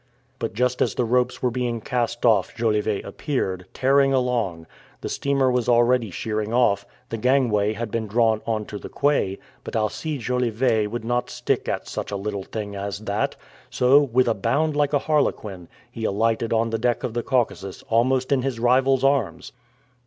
But 0.39 0.53
just 0.53 0.81
as 0.81 0.95
the 0.95 1.05
ropes 1.05 1.43
were 1.43 1.51
being 1.51 1.79
cast 1.79 2.25
off, 2.25 2.55
Jolivet 2.55 3.05
appeared, 3.05 3.67
tearing 3.71 4.11
along. 4.13 4.65
The 5.01 5.09
steamer 5.09 5.51
was 5.51 5.69
already 5.69 6.09
sheering 6.09 6.51
off, 6.51 6.87
the 7.09 7.19
gangway 7.19 7.73
had 7.73 7.91
been 7.91 8.07
drawn 8.07 8.41
onto 8.47 8.79
the 8.79 8.89
quay, 8.89 9.37
but 9.63 9.75
Alcide 9.75 10.21
Jolivet 10.21 10.87
would 10.89 11.05
not 11.05 11.29
stick 11.29 11.69
at 11.69 11.87
such 11.87 12.09
a 12.09 12.17
little 12.17 12.41
thing 12.41 12.75
as 12.75 12.97
that, 13.01 13.35
so, 13.69 13.99
with 14.01 14.27
a 14.27 14.33
bound 14.33 14.75
like 14.75 14.93
a 14.93 14.97
harlequin, 15.05 15.67
he 15.91 16.03
alighted 16.03 16.51
on 16.51 16.71
the 16.71 16.79
deck 16.79 17.03
of 17.03 17.13
the 17.13 17.21
Caucasus 17.21 17.83
almost 17.87 18.31
in 18.31 18.41
his 18.41 18.59
rival's 18.59 19.03
arms. 19.03 19.51